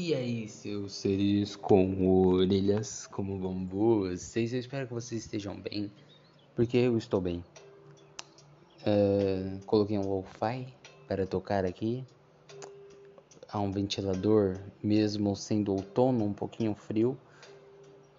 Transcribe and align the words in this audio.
E 0.00 0.14
aí, 0.14 0.46
seus 0.46 0.92
seres 0.92 1.56
com 1.56 2.08
orelhas 2.08 3.08
como 3.08 3.36
bambus, 3.36 4.20
vocês, 4.20 4.52
eu 4.52 4.60
espero 4.60 4.86
que 4.86 4.94
vocês 4.94 5.24
estejam 5.24 5.60
bem, 5.60 5.90
porque 6.54 6.76
eu 6.76 6.96
estou 6.96 7.20
bem. 7.20 7.44
É, 8.86 9.58
coloquei 9.66 9.98
um 9.98 10.08
lo-fi 10.08 10.68
para 11.08 11.26
tocar 11.26 11.64
aqui. 11.64 12.04
Há 13.48 13.58
um 13.58 13.72
ventilador, 13.72 14.56
mesmo 14.80 15.34
sendo 15.34 15.72
outono, 15.72 16.26
um 16.26 16.32
pouquinho 16.32 16.76
frio. 16.76 17.18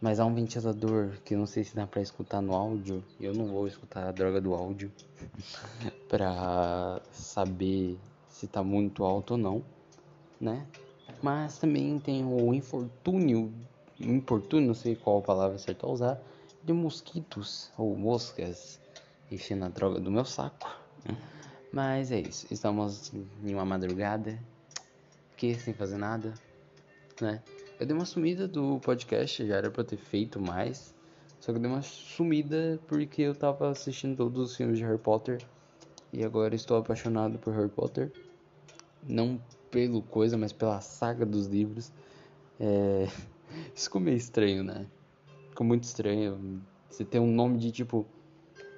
Mas 0.01 0.19
há 0.19 0.25
um 0.25 0.35
ventilador 0.35 1.11
que 1.23 1.33
não 1.33 1.45
sei 1.45 1.63
se 1.63 1.73
dá 1.73 1.87
para 1.87 2.01
escutar 2.01 2.41
no 2.41 2.53
áudio. 2.53 3.01
Eu 3.21 3.33
não 3.33 3.47
vou 3.47 3.65
escutar 3.65 4.05
a 4.05 4.11
droga 4.11 4.41
do 4.41 4.53
áudio 4.53 4.91
para 6.09 7.01
saber 7.13 7.97
se 8.27 8.47
tá 8.47 8.61
muito 8.61 9.05
alto 9.05 9.31
ou 9.31 9.37
não, 9.37 9.63
né? 10.41 10.67
Mas 11.21 11.57
também 11.57 11.99
tem 11.99 12.23
o 12.25 12.53
infortúnio, 12.53 13.53
importúnio, 13.99 14.67
não 14.67 14.73
sei 14.73 14.95
qual 14.95 15.21
palavra 15.21 15.57
certa 15.57 15.87
usar, 15.87 16.21
de 16.63 16.73
mosquitos 16.73 17.71
ou 17.77 17.95
moscas 17.95 18.79
enchendo 19.31 19.65
a 19.65 19.69
droga 19.69 19.99
do 19.99 20.09
meu 20.09 20.25
saco. 20.25 20.69
Mas 21.71 22.11
é 22.11 22.19
isso, 22.19 22.47
estamos 22.51 23.11
em 23.13 23.53
uma 23.53 23.65
madrugada, 23.65 24.39
que 25.37 25.53
sem 25.55 25.73
fazer 25.73 25.97
nada, 25.97 26.33
né? 27.21 27.41
Eu 27.79 27.85
dei 27.85 27.95
uma 27.95 28.05
sumida 28.05 28.47
do 28.47 28.79
podcast, 28.79 29.45
já 29.45 29.55
era 29.55 29.69
pra 29.69 29.83
ter 29.83 29.97
feito 29.97 30.39
mais, 30.39 30.93
só 31.39 31.51
que 31.51 31.57
eu 31.57 31.61
dei 31.61 31.71
uma 31.71 31.81
sumida 31.81 32.79
porque 32.87 33.21
eu 33.21 33.35
tava 33.35 33.69
assistindo 33.69 34.17
todos 34.17 34.51
os 34.51 34.57
filmes 34.57 34.77
de 34.77 34.83
Harry 34.83 34.97
Potter 34.97 35.41
e 36.11 36.23
agora 36.23 36.55
estou 36.55 36.77
apaixonado 36.77 37.37
por 37.37 37.53
Harry 37.53 37.69
Potter. 37.69 38.11
Não 39.07 39.39
pelo 39.71 40.01
coisa, 40.01 40.37
mas 40.37 40.51
pela 40.51 40.81
saga 40.81 41.25
dos 41.25 41.47
livros. 41.47 41.91
É... 42.59 43.07
Isso 43.73 43.85
ficou 43.85 44.01
meio 44.01 44.17
estranho, 44.17 44.63
né? 44.63 44.85
Ficou 45.49 45.65
muito 45.65 45.83
estranho. 45.83 46.61
Você 46.89 47.03
tem 47.03 47.19
um 47.19 47.31
nome 47.31 47.57
de 47.57 47.71
tipo. 47.71 48.05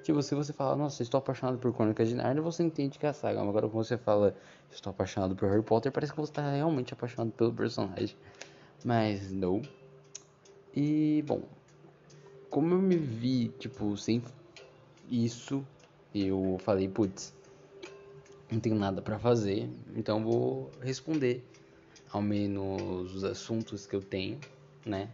Tipo, 0.03 0.22
se 0.23 0.33
você 0.33 0.52
fala, 0.52 0.75
nossa, 0.75 1.03
estou 1.03 1.20
apaixonado 1.20 1.59
por 1.59 1.72
Crônicas 1.73 2.09
de 2.09 2.16
Narnia, 2.16 2.42
você 2.42 2.64
entende 2.64 2.98
que 2.98 3.06
é 3.06 3.09
a 3.09 3.14
saga. 3.14 3.39
Mas 3.39 3.50
agora 3.50 3.70
quando 3.70 3.83
você 3.83 3.98
fala, 3.98 4.36
estou 4.72 4.89
apaixonado 4.89 5.36
por 5.36 5.48
Harry 5.48 5.61
Potter, 5.61 5.92
parece 5.92 6.11
que 6.11 6.20
você 6.20 6.31
está 6.31 6.52
realmente 6.52 6.92
apaixonado 6.92 7.31
pelo 7.33 7.53
personagem. 7.53 8.16
Mas 8.83 9.31
não. 9.31 9.61
E, 10.76 11.23
bom. 11.28 11.44
Como 12.50 12.73
eu 12.73 12.81
me 12.81 12.98
vi, 12.98 13.50
tipo, 13.59 13.95
sem 13.95 14.23
isso, 15.09 15.64
eu 16.16 16.58
falei, 16.59 16.88
putz, 16.88 17.33
não 18.52 18.59
tenho 18.59 18.75
nada 18.75 19.02
para 19.02 19.17
fazer, 19.17 19.69
então 19.95 20.23
vou 20.23 20.69
responder 20.81 21.44
ao 22.11 22.21
menos 22.21 23.16
os 23.16 23.23
assuntos 23.23 23.85
que 23.85 23.95
eu 23.95 24.02
tenho, 24.02 24.38
né? 24.85 25.09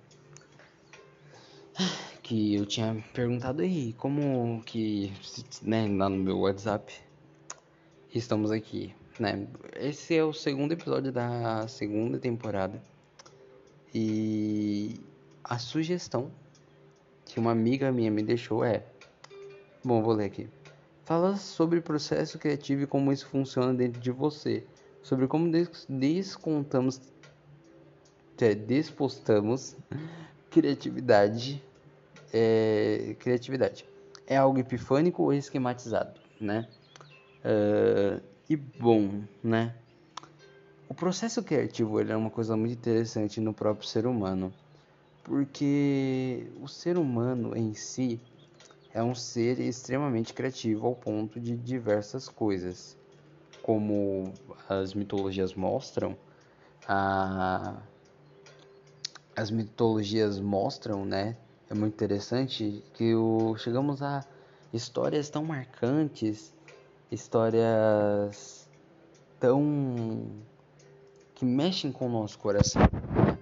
Que 2.23 2.55
eu 2.55 2.65
tinha 2.65 3.01
perguntado 3.13 3.61
aí, 3.61 3.93
como 3.93 4.61
que, 4.65 5.13
né, 5.61 5.87
lá 5.87 6.09
no 6.09 6.17
meu 6.17 6.39
WhatsApp, 6.39 6.93
estamos 8.13 8.51
aqui, 8.51 8.93
né? 9.19 9.47
Esse 9.75 10.17
é 10.17 10.23
o 10.23 10.33
segundo 10.33 10.71
episódio 10.71 11.11
da 11.11 11.67
segunda 11.67 12.17
temporada 12.17 12.81
e 13.93 14.99
a 15.43 15.59
sugestão 15.59 16.31
que 17.23 17.39
uma 17.39 17.51
amiga 17.51 17.91
minha 17.91 18.09
me 18.09 18.23
deixou 18.23 18.63
é, 18.63 18.83
bom, 19.83 20.01
vou 20.01 20.13
ler 20.13 20.25
aqui. 20.25 20.49
Fala 21.07 21.37
sobre 21.37 21.79
o 21.79 21.81
processo 21.81 22.37
criativo 22.37 22.81
e 22.83 22.85
como 22.85 23.13
isso 23.13 23.27
funciona 23.27 23.73
dentro 23.73 23.97
de 24.01 24.11
você. 24.11 24.65
Sobre 25.01 25.25
como 25.25 25.49
des 25.49 25.85
descontamos, 25.87 26.99
é, 28.41 28.53
despostamos 28.53 29.77
criatividade. 30.51 31.63
É, 32.33 33.15
criatividade. 33.19 33.85
É 34.27 34.35
algo 34.35 34.59
epifânico 34.59 35.23
ou 35.23 35.33
esquematizado, 35.33 36.19
né? 36.41 36.67
Uh, 37.39 38.21
e 38.49 38.57
bom, 38.57 39.23
né? 39.41 39.73
O 40.89 40.93
processo 40.93 41.41
criativo 41.41 42.01
ele 42.01 42.11
é 42.11 42.17
uma 42.17 42.29
coisa 42.29 42.57
muito 42.57 42.73
interessante 42.73 43.39
no 43.39 43.53
próprio 43.53 43.87
ser 43.87 44.05
humano, 44.05 44.53
porque 45.23 46.51
o 46.61 46.67
ser 46.67 46.97
humano 46.97 47.55
em 47.55 47.73
si 47.73 48.19
é 48.97 49.03
um 49.03 49.13
ser 49.13 49.59
extremamente 49.59 50.33
criativo 50.33 50.87
ao 50.87 50.95
ponto 50.95 51.39
de 51.39 51.55
diversas 51.55 52.27
coisas. 52.27 52.97
Como 53.61 54.33
as 54.67 54.95
mitologias 54.95 55.53
mostram, 55.53 56.17
a... 56.87 57.79
as 59.35 59.51
mitologias 59.51 60.39
mostram, 60.39 61.05
né? 61.05 61.37
É 61.69 61.75
muito 61.75 61.93
interessante 61.93 62.83
que 62.95 63.13
o... 63.13 63.55
chegamos 63.57 64.01
a 64.01 64.25
histórias 64.73 65.29
tão 65.29 65.45
marcantes, 65.45 66.51
histórias 67.11 68.67
tão 69.39 70.25
que 71.35 71.45
mexem 71.45 71.91
com 71.91 72.07
o 72.07 72.09
nosso 72.09 72.39
coração, 72.39 72.81
né? 72.81 73.37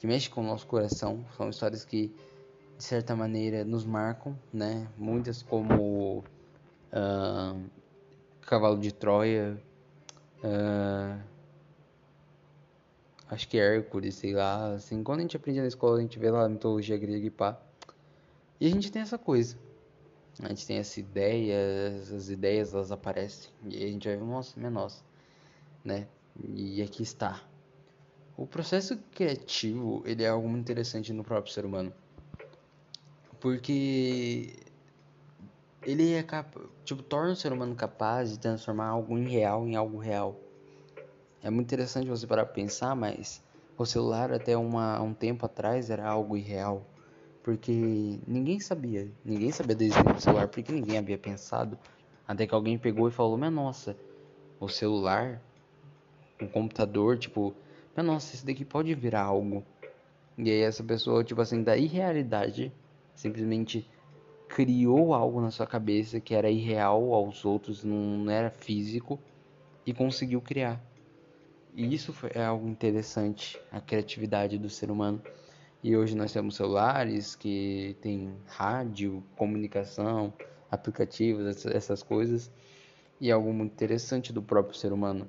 que 0.00 0.06
mexem 0.08 0.30
com 0.30 0.40
o 0.40 0.44
nosso 0.44 0.66
coração. 0.66 1.24
São 1.36 1.48
histórias 1.48 1.84
que 1.84 2.12
de 2.78 2.84
certa 2.84 3.16
maneira 3.16 3.64
nos 3.64 3.84
marcam, 3.84 4.38
né? 4.52 4.86
Muitas 4.96 5.42
como 5.42 6.18
uh, 6.92 7.60
Cavalo 8.42 8.78
de 8.78 8.92
Troia, 8.92 9.60
uh, 10.44 11.20
acho 13.28 13.48
que 13.48 13.58
Hércules, 13.58 14.14
sei 14.14 14.32
lá, 14.32 14.74
assim, 14.74 15.02
quando 15.02 15.18
a 15.18 15.22
gente 15.22 15.36
aprende 15.36 15.60
na 15.60 15.66
escola 15.66 15.98
a 15.98 16.00
gente 16.00 16.20
vê 16.20 16.30
lá 16.30 16.44
a 16.44 16.48
mitologia 16.48 16.96
grega 16.96 17.26
e 17.26 17.30
pá. 17.30 17.60
E 18.60 18.66
a 18.68 18.70
gente 18.70 18.92
tem 18.92 19.02
essa 19.02 19.18
coisa. 19.18 19.56
A 20.40 20.48
gente 20.48 20.64
tem 20.64 20.78
essa 20.78 21.00
ideia, 21.00 21.56
essas 22.00 22.30
ideias 22.30 22.72
elas 22.72 22.92
aparecem 22.92 23.50
e 23.64 23.82
a 23.82 23.88
gente 23.88 24.06
vai 24.06 24.16
ver, 24.16 24.24
nossa, 24.24 24.56
minha 24.56 24.70
nossa, 24.70 25.02
né? 25.84 26.06
E 26.44 26.80
aqui 26.80 27.02
está. 27.02 27.42
O 28.36 28.46
processo 28.46 28.96
criativo, 29.12 30.00
ele 30.06 30.22
é 30.22 30.28
algo 30.28 30.48
muito 30.48 30.60
interessante 30.60 31.12
no 31.12 31.24
próprio 31.24 31.52
ser 31.52 31.64
humano. 31.64 31.92
Porque 33.40 34.56
ele 35.82 36.12
é 36.12 36.22
cap... 36.22 36.58
tipo 36.84 37.02
torna 37.02 37.32
o 37.32 37.36
ser 37.36 37.52
humano 37.52 37.74
capaz 37.74 38.30
de 38.30 38.38
transformar 38.38 38.88
algo 38.88 39.16
irreal 39.16 39.66
em 39.66 39.76
algo 39.76 39.98
real. 39.98 40.36
É 41.42 41.48
muito 41.50 41.66
interessante 41.66 42.08
você 42.08 42.26
parar 42.26 42.44
para 42.44 42.54
pensar, 42.54 42.96
mas 42.96 43.42
o 43.76 43.86
celular 43.86 44.32
até 44.32 44.56
uma, 44.56 45.00
um 45.00 45.14
tempo 45.14 45.46
atrás 45.46 45.88
era 45.88 46.06
algo 46.06 46.36
irreal, 46.36 46.84
porque 47.44 48.18
ninguém 48.26 48.58
sabia, 48.58 49.08
ninguém 49.24 49.52
sabia 49.52 49.76
desenhar 49.76 50.16
o 50.16 50.20
celular, 50.20 50.48
porque 50.48 50.72
ninguém 50.72 50.98
havia 50.98 51.16
pensado, 51.16 51.78
até 52.26 52.44
que 52.44 52.54
alguém 52.54 52.76
pegou 52.76 53.06
e 53.06 53.12
falou: 53.12 53.38
"Minha 53.38 53.52
nossa, 53.52 53.96
o 54.58 54.68
celular, 54.68 55.40
o 56.42 56.48
computador, 56.48 57.16
tipo, 57.16 57.54
minha 57.96 58.04
nossa, 58.04 58.34
isso 58.34 58.44
daqui 58.44 58.64
pode 58.64 58.92
virar 58.94 59.22
algo". 59.22 59.64
E 60.36 60.50
aí 60.50 60.60
essa 60.60 60.82
pessoa, 60.82 61.22
tipo 61.22 61.40
assim, 61.40 61.62
da 61.62 61.76
irrealidade 61.76 62.72
simplesmente 63.18 63.88
criou 64.48 65.12
algo 65.12 65.40
na 65.40 65.50
sua 65.50 65.66
cabeça 65.66 66.20
que 66.20 66.34
era 66.34 66.48
irreal 66.48 67.12
aos 67.12 67.44
outros, 67.44 67.82
não 67.82 68.30
era 68.30 68.48
físico 68.48 69.18
e 69.84 69.92
conseguiu 69.92 70.40
criar. 70.40 70.80
E 71.74 71.92
isso 71.92 72.14
é 72.32 72.44
algo 72.44 72.68
interessante, 72.68 73.60
a 73.72 73.80
criatividade 73.80 74.56
do 74.56 74.70
ser 74.70 74.90
humano. 74.90 75.20
E 75.82 75.96
hoje 75.96 76.16
nós 76.16 76.32
temos 76.32 76.54
celulares 76.56 77.34
que 77.34 77.96
tem 78.00 78.34
rádio, 78.46 79.22
comunicação, 79.36 80.32
aplicativos, 80.70 81.66
essas 81.66 82.02
coisas. 82.02 82.50
E 83.20 83.30
é 83.30 83.32
algo 83.32 83.52
muito 83.52 83.72
interessante 83.72 84.32
do 84.32 84.40
próprio 84.40 84.76
ser 84.76 84.92
humano, 84.92 85.28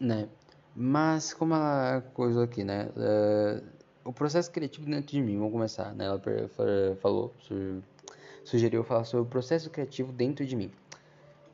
né? 0.00 0.26
Mas 0.74 1.34
como 1.34 1.54
a 1.54 2.02
coisa 2.14 2.44
aqui, 2.44 2.64
né? 2.64 2.88
Uh, 2.96 3.73
o 4.04 4.12
processo 4.12 4.50
criativo 4.50 4.86
dentro 4.86 5.12
de 5.12 5.22
mim, 5.22 5.38
vamos 5.38 5.52
começar, 5.52 5.94
né? 5.94 6.04
Ela 6.04 6.20
falou, 7.00 7.34
sugeriu 8.44 8.84
falar 8.84 9.04
sobre 9.04 9.26
o 9.26 9.28
processo 9.28 9.70
criativo 9.70 10.12
dentro 10.12 10.44
de 10.44 10.54
mim. 10.54 10.70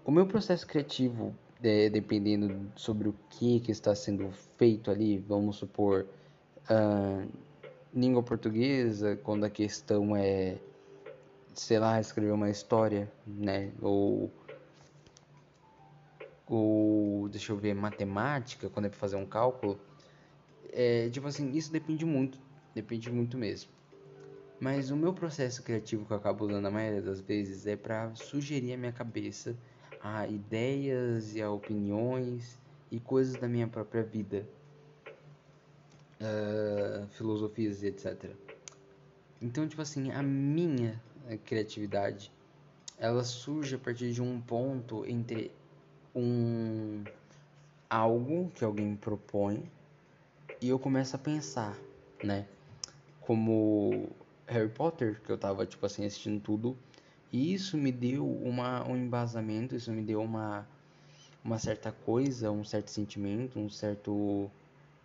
O 0.04 0.10
meu 0.10 0.26
processo 0.26 0.66
criativo, 0.66 1.34
é, 1.62 1.88
dependendo 1.88 2.70
sobre 2.74 3.08
o 3.08 3.14
que, 3.30 3.60
que 3.60 3.70
está 3.70 3.94
sendo 3.94 4.30
feito 4.58 4.90
ali, 4.90 5.18
vamos 5.18 5.56
supor, 5.56 6.06
uh, 6.68 7.28
língua 7.94 8.22
portuguesa, 8.22 9.16
quando 9.22 9.44
a 9.44 9.50
questão 9.50 10.16
é, 10.16 10.58
sei 11.54 11.78
lá, 11.78 12.00
escrever 12.00 12.32
uma 12.32 12.50
história, 12.50 13.10
né? 13.26 13.70
Ou, 13.80 14.30
ou 16.48 17.28
deixa 17.28 17.52
eu 17.52 17.56
ver, 17.56 17.74
matemática, 17.74 18.68
quando 18.68 18.86
é 18.86 18.88
para 18.88 18.98
fazer 18.98 19.16
um 19.16 19.26
cálculo 19.26 19.78
é, 20.72 21.08
tipo 21.10 21.26
assim, 21.26 21.52
isso 21.52 21.72
depende 21.72 22.04
muito, 22.04 22.38
depende 22.74 23.10
muito 23.10 23.36
mesmo. 23.38 23.70
Mas 24.60 24.90
o 24.90 24.96
meu 24.96 25.12
processo 25.14 25.62
criativo 25.62 26.04
que 26.04 26.12
eu 26.12 26.16
acabo 26.16 26.44
usando 26.46 26.66
a 26.66 26.70
maioria 26.70 27.02
das 27.02 27.20
vezes 27.20 27.66
é 27.66 27.76
para 27.76 28.14
sugerir 28.14 28.74
a 28.74 28.76
minha 28.76 28.92
cabeça 28.92 29.56
a 30.02 30.26
ideias 30.26 31.34
e 31.34 31.42
a 31.42 31.50
opiniões 31.50 32.58
e 32.90 32.98
coisas 32.98 33.36
da 33.36 33.48
minha 33.48 33.68
própria 33.68 34.02
vida. 34.02 34.46
uh, 36.20 37.06
filosofias 37.08 37.82
e 37.82 37.88
etc. 37.88 38.30
Então, 39.40 39.66
tipo 39.66 39.80
assim, 39.80 40.10
a 40.12 40.22
minha 40.22 41.00
criatividade 41.44 42.32
ela 42.98 43.24
surge 43.24 43.74
a 43.76 43.78
partir 43.78 44.12
de 44.12 44.20
um 44.20 44.40
ponto 44.40 45.06
entre 45.06 45.50
um 46.14 47.02
algo 47.88 48.50
que 48.54 48.62
alguém 48.62 48.94
propõe 48.94 49.64
e 50.60 50.68
eu 50.68 50.78
começo 50.78 51.16
a 51.16 51.18
pensar, 51.18 51.76
né? 52.22 52.46
Como 53.20 54.10
Harry 54.46 54.68
Potter, 54.68 55.20
que 55.22 55.30
eu 55.30 55.38
tava 55.38 55.64
tipo 55.66 55.84
assim 55.86 56.04
assistindo 56.04 56.40
tudo, 56.40 56.76
e 57.32 57.52
isso 57.54 57.76
me 57.78 57.90
deu 57.92 58.26
uma 58.26 58.86
um 58.86 58.96
embasamento, 58.96 59.74
isso 59.74 59.90
me 59.92 60.02
deu 60.02 60.22
uma 60.22 60.66
uma 61.44 61.58
certa 61.58 61.90
coisa, 61.90 62.50
um 62.50 62.64
certo 62.64 62.90
sentimento, 62.90 63.58
um 63.58 63.70
certo 63.70 64.50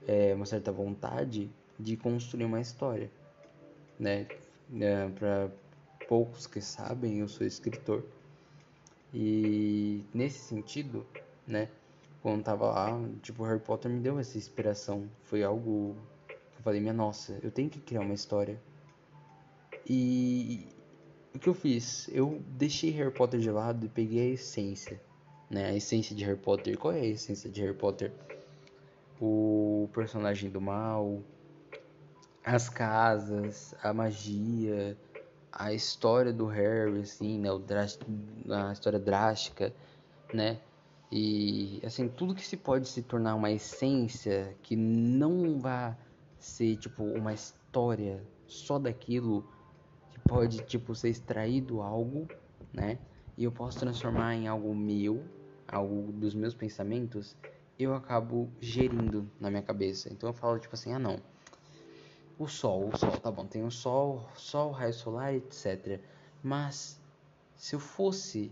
é, 0.07 0.33
uma 0.33 0.45
certa 0.45 0.71
vontade 0.71 1.49
de 1.79 1.97
construir 1.97 2.45
uma 2.45 2.61
história, 2.61 3.09
né? 3.99 4.27
É, 4.79 5.07
para 5.09 5.49
poucos 6.07 6.47
que 6.47 6.61
sabem, 6.61 7.19
eu 7.19 7.27
sou 7.27 7.45
escritor 7.45 8.03
e 9.13 10.03
nesse 10.13 10.39
sentido, 10.39 11.05
né? 11.47 11.69
Quando 12.25 12.43
tava 12.43 12.65
lá, 12.71 12.99
tipo 13.21 13.43
Harry 13.43 13.59
Potter 13.59 13.91
me 13.91 13.99
deu 13.99 14.17
essa 14.17 14.35
inspiração, 14.35 15.07
foi 15.23 15.43
algo 15.43 15.95
que 16.27 16.33
eu 16.33 16.63
falei 16.63 16.81
minha 16.81 16.93
nossa, 16.93 17.37
eu 17.43 17.51
tenho 17.51 17.69
que 17.69 17.79
criar 17.79 18.01
uma 18.01 18.15
história 18.15 18.59
e 19.87 20.67
o 21.35 21.37
que 21.37 21.47
eu 21.47 21.53
fiz? 21.53 22.09
Eu 22.11 22.41
deixei 22.47 22.89
Harry 22.91 23.11
Potter 23.11 23.39
de 23.39 23.51
lado 23.51 23.85
e 23.85 23.89
peguei 23.89 24.31
a 24.31 24.33
essência 24.33 24.99
né? 25.49 25.67
A 25.67 25.73
essência 25.73 26.15
de 26.15 26.23
Harry 26.23 26.37
Potter. 26.37 26.77
Qual 26.77 26.93
é 26.93 27.01
a 27.01 27.05
essência 27.05 27.49
de 27.49 27.61
Harry 27.61 27.75
Potter? 27.75 28.11
O 29.19 29.89
personagem 29.93 30.49
do 30.49 30.59
mal, 30.59 31.21
as 32.43 32.69
casas, 32.69 33.73
a 33.81 33.93
magia, 33.93 34.97
a 35.51 35.73
história 35.73 36.33
do 36.33 36.45
Harry, 36.47 36.99
assim, 36.99 37.39
né? 37.39 37.51
O 37.51 37.61
a 38.49 38.73
história 38.73 38.99
drástica, 38.99 39.73
né? 40.33 40.59
E 41.11 41.81
assim, 41.83 42.07
tudo 42.07 42.35
que 42.35 42.45
se 42.45 42.57
pode 42.57 42.87
se 42.87 43.01
tornar 43.01 43.35
uma 43.35 43.51
essência 43.51 44.55
que 44.63 44.75
não 44.75 45.59
vá 45.59 45.97
ser 46.37 46.77
tipo 46.77 47.03
uma 47.03 47.33
história 47.33 48.23
só 48.47 48.77
daquilo 48.79 49.47
que 50.11 50.19
pode 50.21 50.59
tipo 50.63 50.93
ser 50.95 51.09
extraído 51.09 51.81
algo, 51.81 52.27
né? 52.73 52.99
e 53.37 53.43
eu 53.43 53.51
posso 53.51 53.79
transformar 53.79 54.35
em 54.35 54.47
algo 54.47 54.73
meu, 54.73 55.23
algo 55.67 56.11
dos 56.13 56.33
meus 56.33 56.53
pensamentos, 56.53 57.35
eu 57.77 57.93
acabo 57.93 58.49
gerindo 58.61 59.29
na 59.39 59.49
minha 59.49 59.61
cabeça. 59.61 60.11
Então 60.11 60.29
eu 60.29 60.33
falo 60.33 60.57
tipo 60.59 60.73
assim, 60.73 60.93
ah 60.93 60.99
não, 60.99 61.19
o 62.39 62.47
sol, 62.47 62.89
o 62.93 62.97
sol, 62.97 63.11
tá 63.11 63.29
bom, 63.29 63.45
tem 63.45 63.63
o 63.63 63.71
sol, 63.71 64.29
sol, 64.35 64.71
raio 64.71 64.93
solar, 64.93 65.33
etc. 65.33 65.99
Mas 66.41 67.01
se 67.57 67.75
eu 67.75 67.79
fosse 67.79 68.51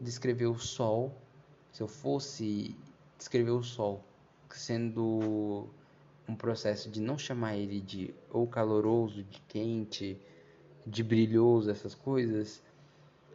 descrever 0.00 0.46
o 0.46 0.58
sol, 0.58 1.14
se 1.76 1.82
eu 1.82 1.88
fosse 1.88 2.74
descrever 3.18 3.50
o 3.50 3.62
sol 3.62 4.02
sendo 4.48 5.68
um 6.26 6.34
processo 6.34 6.88
de 6.88 7.02
não 7.02 7.18
chamar 7.18 7.54
ele 7.54 7.82
de 7.82 8.14
ou 8.30 8.46
caloroso, 8.46 9.22
de 9.22 9.38
quente, 9.42 10.18
de 10.86 11.02
brilhoso, 11.02 11.70
essas 11.70 11.94
coisas, 11.94 12.62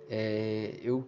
é, 0.10 0.76
eu 0.82 1.08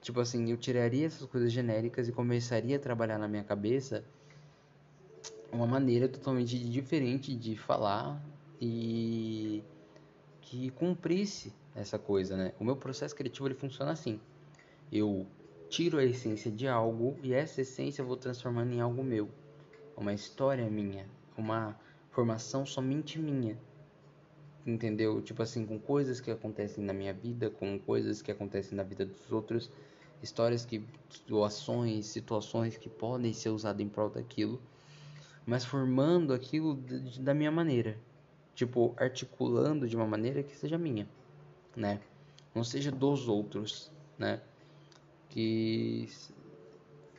tipo 0.00 0.20
assim 0.20 0.52
eu 0.52 0.56
tiraria 0.56 1.06
essas 1.06 1.26
coisas 1.26 1.50
genéricas 1.50 2.06
e 2.06 2.12
começaria 2.12 2.76
a 2.76 2.78
trabalhar 2.78 3.18
na 3.18 3.26
minha 3.26 3.42
cabeça 3.42 4.04
uma 5.50 5.66
maneira 5.66 6.08
totalmente 6.08 6.56
diferente 6.56 7.34
de 7.34 7.56
falar 7.56 8.22
e 8.60 9.64
que 10.42 10.70
cumprisse 10.70 11.52
essa 11.74 11.98
coisa 11.98 12.36
né? 12.36 12.52
O 12.60 12.62
meu 12.62 12.76
processo 12.76 13.16
criativo 13.16 13.48
ele 13.48 13.56
funciona 13.56 13.90
assim. 13.90 14.20
Eu 14.92 15.26
tiro 15.68 15.98
a 15.98 16.04
essência 16.04 16.50
de 16.50 16.66
algo 16.66 17.16
e 17.22 17.32
essa 17.32 17.60
essência 17.60 18.02
eu 18.02 18.06
vou 18.06 18.16
transformando 18.16 18.72
em 18.72 18.80
algo 18.80 19.02
meu 19.02 19.28
uma 19.96 20.12
história 20.12 20.68
minha 20.70 21.06
uma 21.36 21.78
formação 22.10 22.64
somente 22.66 23.18
minha 23.18 23.58
entendeu? 24.66 25.20
Tipo 25.22 25.42
assim, 25.42 25.64
com 25.66 25.78
coisas 25.78 26.20
que 26.20 26.30
acontecem 26.30 26.84
na 26.84 26.92
minha 26.92 27.12
vida, 27.12 27.50
com 27.50 27.78
coisas 27.78 28.20
que 28.20 28.30
acontecem 28.30 28.76
na 28.76 28.82
vida 28.82 29.04
dos 29.04 29.32
outros, 29.32 29.70
histórias 30.22 30.64
que, 30.64 30.82
situações, 31.08 32.06
situações 32.06 32.76
que 32.76 32.88
podem 32.88 33.32
ser 33.32 33.50
usadas 33.50 33.80
em 33.80 33.88
prol 33.88 34.10
daquilo, 34.10 34.60
mas 35.46 35.64
formando 35.64 36.34
aquilo 36.34 36.76
da 37.20 37.32
minha 37.32 37.50
maneira, 37.50 37.98
tipo, 38.54 38.94
articulando 38.98 39.88
de 39.88 39.96
uma 39.96 40.06
maneira 40.06 40.42
que 40.42 40.54
seja 40.54 40.76
minha, 40.76 41.08
né? 41.74 42.00
Não 42.54 42.64
seja 42.64 42.90
dos 42.90 43.28
outros, 43.28 43.90
né? 44.18 44.40
Que 45.38 46.08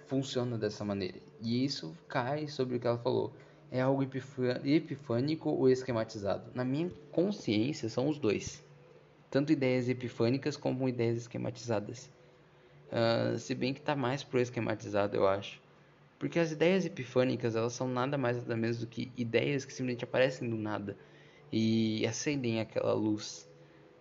funciona 0.08 0.58
dessa 0.58 0.84
maneira. 0.84 1.20
E 1.40 1.64
isso 1.64 1.96
cai 2.06 2.50
sobre 2.50 2.76
o 2.76 2.80
que 2.80 2.86
ela 2.86 2.98
falou 2.98 3.34
é 3.72 3.80
algo 3.80 4.04
epifânico 4.04 5.50
ou 5.50 5.70
esquematizado? 5.70 6.52
Na 6.54 6.66
minha 6.66 6.92
consciência, 7.14 7.88
são 7.88 8.10
os 8.10 8.20
dois. 8.20 8.62
Tanto 9.32 9.54
ideias 9.54 9.88
epifânicas 9.88 10.58
como 10.58 10.90
ideias 10.90 11.18
esquematizadas. 11.18 12.12
Uh, 12.92 13.40
se 13.40 13.56
bem 13.56 13.74
que 13.74 13.80
está 13.80 13.96
mais 13.96 14.22
pro 14.22 14.42
esquematizado, 14.42 15.16
eu 15.16 15.26
acho. 15.26 15.62
Porque 16.18 16.40
as 16.40 16.52
ideias 16.52 16.86
epifânicas, 16.86 17.56
elas 17.56 17.72
são 17.72 17.88
nada 17.88 18.18
mais 18.18 18.36
nada 18.36 18.58
menos 18.58 18.80
do 18.80 18.88
que 18.88 19.14
ideias 19.16 19.64
que 19.64 19.72
simplesmente 19.72 20.04
aparecem 20.04 20.50
do 20.50 20.58
nada 20.58 20.98
e 21.50 22.06
acendem 22.06 22.60
aquela 22.60 22.92
luz. 22.92 23.49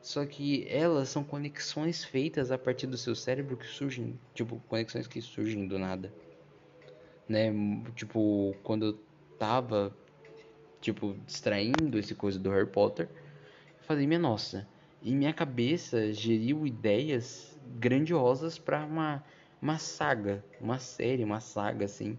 Só 0.01 0.25
que 0.25 0.67
elas 0.69 1.09
são 1.09 1.25
conexões 1.25 2.05
feitas 2.05 2.51
a 2.51 2.59
partir 2.59 2.87
do 2.87 2.97
seu 2.97 3.15
cérebro 3.15 3.57
que 3.57 3.67
surgem, 3.67 4.19
tipo, 4.35 4.61
conexões 4.69 5.07
que 5.07 5.21
surgem 5.21 5.67
do 5.67 5.79
nada. 5.79 6.13
Né? 7.29 7.53
Tipo, 7.95 8.55
quando 8.63 8.99
tava, 9.39 9.95
tipo, 10.81 11.15
distraindo 11.27 11.99
esse 11.99 12.15
coisa 12.15 12.39
do 12.39 12.51
Harry 12.51 12.71
Potter, 12.71 13.09
eu 13.11 13.85
falei, 13.85 14.07
minha 14.07 14.19
nossa, 14.19 14.67
e 15.03 15.15
minha 15.15 15.33
cabeça 15.33 16.13
geriu 16.13 16.67
ideias 16.67 17.57
grandiosas 17.79 18.59
para 18.59 18.85
uma, 18.85 19.23
uma 19.61 19.79
saga, 19.79 20.45
uma 20.61 20.79
série, 20.79 21.25
uma 21.25 21.41
saga 21.41 21.85
assim. 21.85 22.17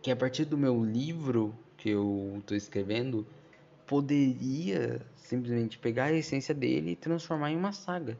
Que 0.00 0.10
a 0.10 0.16
partir 0.16 0.44
do 0.44 0.58
meu 0.58 0.84
livro 0.84 1.54
que 1.76 1.90
eu 1.90 2.42
tô 2.46 2.54
escrevendo, 2.54 3.26
poderia 3.92 5.02
simplesmente 5.16 5.78
pegar 5.78 6.04
a 6.04 6.12
essência 6.14 6.54
dele 6.54 6.92
e 6.92 6.96
transformar 6.96 7.50
em 7.50 7.56
uma 7.58 7.72
saga. 7.72 8.18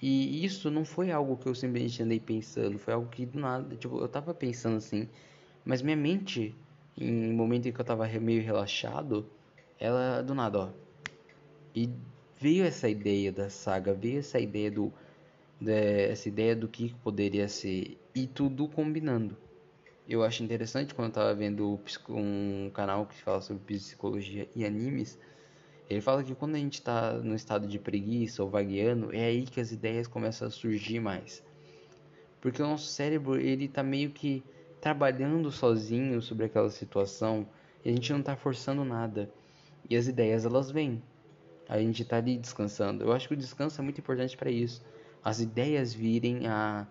E 0.00 0.44
isso 0.44 0.70
não 0.70 0.84
foi 0.84 1.10
algo 1.10 1.36
que 1.36 1.48
eu 1.48 1.56
simplesmente 1.56 2.00
andei 2.00 2.20
pensando, 2.20 2.78
foi 2.78 2.94
algo 2.94 3.08
que 3.08 3.26
do 3.26 3.40
nada, 3.40 3.74
tipo, 3.74 3.98
eu 3.98 4.06
tava 4.06 4.32
pensando 4.32 4.76
assim, 4.76 5.08
mas 5.64 5.82
minha 5.82 5.96
mente, 5.96 6.54
em 6.96 7.32
momento 7.32 7.66
em 7.66 7.72
que 7.72 7.80
eu 7.80 7.84
tava 7.84 8.06
meio 8.06 8.44
relaxado, 8.44 9.26
ela 9.76 10.22
do 10.22 10.36
nada, 10.36 10.58
ó. 10.60 10.70
E 11.74 11.90
veio 12.40 12.64
essa 12.64 12.88
ideia 12.88 13.32
da 13.32 13.50
saga, 13.50 13.92
veio 13.92 14.20
essa 14.20 14.38
ideia 14.38 14.70
do 14.70 14.92
essa 15.66 16.28
ideia 16.28 16.54
do 16.54 16.68
que 16.68 16.94
poderia 17.02 17.48
ser 17.48 17.98
e 18.14 18.28
tudo 18.28 18.68
combinando. 18.68 19.36
Eu 20.08 20.22
acho 20.22 20.42
interessante 20.42 20.94
quando 20.94 21.08
eu 21.08 21.14
tava 21.14 21.34
vendo 21.34 21.80
um 22.10 22.70
canal 22.74 23.06
que 23.06 23.14
fala 23.22 23.40
sobre 23.40 23.62
psicologia 23.64 24.48
e 24.54 24.64
animes, 24.64 25.18
ele 25.88 26.00
fala 26.00 26.22
que 26.22 26.34
quando 26.34 26.54
a 26.56 26.58
gente 26.58 26.74
está 26.74 27.14
no 27.14 27.34
estado 27.34 27.66
de 27.66 27.78
preguiça 27.78 28.42
ou 28.42 28.50
vagueando, 28.50 29.14
é 29.14 29.24
aí 29.24 29.46
que 29.46 29.60
as 29.60 29.72
ideias 29.72 30.06
começam 30.06 30.48
a 30.48 30.50
surgir 30.50 31.00
mais. 31.00 31.42
Porque 32.40 32.62
o 32.62 32.66
nosso 32.66 32.86
cérebro, 32.86 33.40
ele 33.40 33.66
tá 33.66 33.82
meio 33.82 34.10
que 34.10 34.44
trabalhando 34.80 35.50
sozinho 35.50 36.20
sobre 36.20 36.44
aquela 36.44 36.68
situação 36.68 37.48
e 37.82 37.88
a 37.88 37.92
gente 37.92 38.12
não 38.12 38.20
está 38.20 38.36
forçando 38.36 38.84
nada. 38.84 39.30
E 39.88 39.96
as 39.96 40.06
ideias 40.06 40.44
elas 40.44 40.70
vêm. 40.70 41.02
A 41.66 41.78
gente 41.78 42.02
está 42.02 42.18
ali 42.18 42.36
descansando. 42.36 43.04
Eu 43.04 43.12
acho 43.12 43.28
que 43.28 43.34
o 43.34 43.36
descanso 43.36 43.80
é 43.80 43.84
muito 43.84 43.98
importante 43.98 44.36
para 44.36 44.50
isso. 44.50 44.82
As 45.22 45.40
ideias 45.40 45.94
virem, 45.94 46.46
a, 46.46 46.86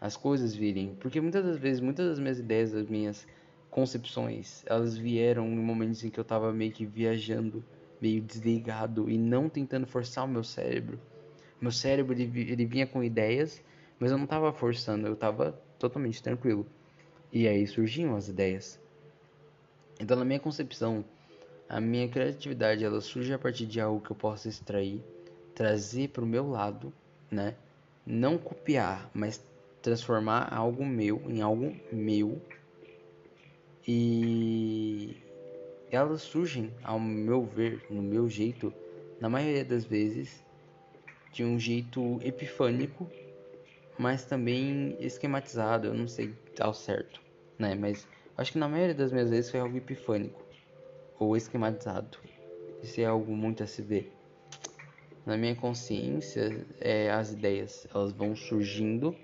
as 0.00 0.16
coisas 0.16 0.54
virem. 0.54 0.96
Porque 0.98 1.20
muitas 1.20 1.44
das 1.44 1.58
vezes, 1.58 1.80
muitas 1.80 2.08
das 2.08 2.18
minhas 2.18 2.38
ideias, 2.38 2.72
das 2.72 2.88
minhas 2.88 3.26
concepções, 3.70 4.64
elas 4.66 4.96
vieram 4.96 5.46
em 5.46 5.58
momentos 5.58 6.02
em 6.02 6.10
que 6.10 6.18
eu 6.18 6.22
estava 6.22 6.52
meio 6.52 6.72
que 6.72 6.86
viajando, 6.86 7.62
meio 8.00 8.22
desligado 8.22 9.10
e 9.10 9.18
não 9.18 9.48
tentando 9.48 9.86
forçar 9.86 10.24
o 10.24 10.28
meu 10.28 10.42
cérebro. 10.42 10.98
Meu 11.60 11.70
cérebro 11.70 12.14
ele, 12.14 12.50
ele 12.50 12.64
vinha 12.64 12.86
com 12.86 13.04
ideias, 13.04 13.62
mas 13.98 14.10
eu 14.10 14.16
não 14.16 14.24
estava 14.24 14.52
forçando, 14.52 15.06
eu 15.06 15.12
estava 15.12 15.52
totalmente 15.78 16.22
tranquilo. 16.22 16.66
E 17.32 17.46
aí 17.46 17.66
surgiam 17.66 18.16
as 18.16 18.28
ideias. 18.28 18.80
Então, 20.00 20.16
na 20.16 20.24
minha 20.24 20.40
concepção, 20.40 21.04
a 21.68 21.80
minha 21.80 22.08
criatividade 22.08 22.84
ela 22.84 23.00
surge 23.00 23.32
a 23.32 23.38
partir 23.38 23.66
de 23.66 23.80
algo 23.80 24.00
que 24.00 24.10
eu 24.10 24.16
possa 24.16 24.48
extrair, 24.48 25.04
trazer 25.54 26.08
para 26.08 26.24
o 26.24 26.26
meu 26.26 26.48
lado, 26.48 26.92
né? 27.30 27.54
Não 28.06 28.38
copiar, 28.38 29.10
mas 29.14 29.40
transformar 29.82 30.52
algo 30.52 30.84
meu 30.84 31.22
em 31.28 31.40
algo 31.40 31.74
meu. 31.92 32.40
E 33.86 35.16
elas 35.90 36.22
surgem, 36.22 36.72
ao 36.82 37.00
meu 37.00 37.44
ver, 37.44 37.82
no 37.90 38.02
meu 38.02 38.28
jeito, 38.28 38.72
na 39.20 39.28
maioria 39.28 39.64
das 39.64 39.84
vezes, 39.84 40.44
de 41.32 41.44
um 41.44 41.58
jeito 41.58 42.18
epifânico, 42.22 43.10
mas 43.98 44.24
também 44.24 44.96
esquematizado, 45.00 45.88
eu 45.88 45.94
não 45.94 46.06
sei 46.06 46.34
ao 46.58 46.72
certo, 46.72 47.20
né? 47.58 47.74
Mas 47.74 48.06
acho 48.36 48.52
que 48.52 48.58
na 48.58 48.68
maioria 48.68 48.94
das 48.94 49.12
minhas 49.12 49.30
vezes 49.30 49.50
foi 49.50 49.60
algo 49.60 49.76
epifânico 49.76 50.42
ou 51.18 51.36
esquematizado. 51.36 52.18
Isso 52.82 53.00
é 53.00 53.04
algo 53.04 53.36
muito 53.36 53.62
a 53.62 53.66
se 53.66 53.82
ver. 53.82 54.12
Na 55.26 55.36
minha 55.36 55.54
consciência, 55.54 56.66
é, 56.80 57.10
as 57.10 57.32
ideias 57.32 57.86
elas 57.92 58.12
vão 58.12 58.34
surgindo 58.34 59.14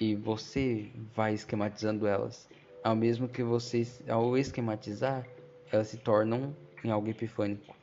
e 0.00 0.14
você 0.14 0.90
vai 1.14 1.34
esquematizando 1.34 2.06
elas. 2.06 2.48
Ao 2.82 2.94
mesmo 2.94 3.28
que 3.28 3.42
você, 3.42 3.86
ao 4.08 4.36
esquematizar, 4.36 5.26
elas 5.70 5.88
se 5.88 5.98
tornam 5.98 6.54
em 6.84 6.90
algo 6.90 7.08
epifânico. 7.08 7.74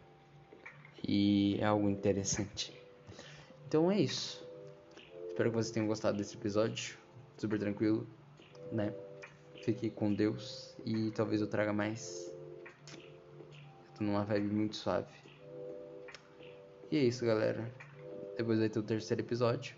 E 1.07 1.57
é 1.59 1.65
algo 1.65 1.89
interessante. 1.89 2.73
Então 3.67 3.91
é 3.91 3.99
isso. 3.99 4.45
Espero 5.27 5.49
que 5.49 5.55
vocês 5.57 5.71
tenham 5.71 5.87
gostado 5.87 6.17
desse 6.17 6.35
episódio. 6.35 6.97
Super 7.37 7.59
tranquilo, 7.59 8.07
né? 8.71 8.93
Fique 9.63 9.89
com 9.89 10.13
Deus 10.13 10.75
e 10.85 11.11
talvez 11.11 11.41
eu 11.41 11.47
traga 11.47 11.73
mais. 11.73 12.31
Eu 12.95 13.97
tô 13.97 14.03
numa 14.03 14.23
vibe 14.23 14.53
muito 14.53 14.75
suave. 14.77 15.13
E 16.89 16.97
é 16.97 17.03
isso, 17.03 17.25
galera. 17.25 17.69
Depois 18.37 18.59
vai 18.59 18.69
ter 18.69 18.79
o 18.79 18.83
terceiro 18.83 19.21
episódio. 19.21 19.75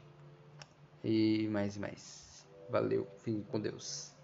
E 1.04 1.48
mais 1.50 1.76
e 1.76 1.80
mais. 1.80 2.27
Valeu, 2.70 3.08
fiquem 3.20 3.44
com 3.44 3.60
Deus. 3.60 4.17